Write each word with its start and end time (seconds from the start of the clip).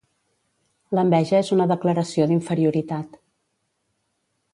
L'enveja 0.99 1.35
és 1.39 1.51
una 1.55 1.67
declaració 1.71 2.27
d'inferioritat. 2.31 3.21